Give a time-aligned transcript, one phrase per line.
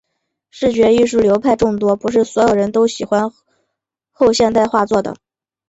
[0.49, 3.31] 视觉艺术流派众多，不是所有人都喜欢
[4.11, 5.15] 后现代画作的。